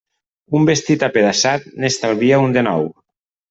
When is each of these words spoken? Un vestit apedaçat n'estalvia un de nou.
Un 0.59 0.65
vestit 0.69 1.05
apedaçat 1.09 1.69
n'estalvia 1.85 2.43
un 2.49 2.59
de 2.61 2.69
nou. 2.73 2.91